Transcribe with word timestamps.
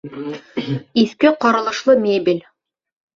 Иҫке 1.01 1.31
ҡоролошло 1.45 1.95
мебель 2.07 2.41